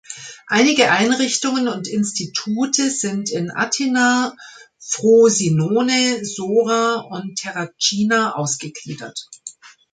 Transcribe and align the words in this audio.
Einige 0.47 0.89
Einrichtungen 0.89 1.67
und 1.67 1.87
Institute 1.87 2.89
sind 2.89 3.29
in 3.29 3.51
Atina, 3.51 4.35
Frosinone, 4.79 6.25
Sora 6.25 7.01
und 7.01 7.37
Terracina 7.37 8.33
ausgegliedert. 8.35 9.27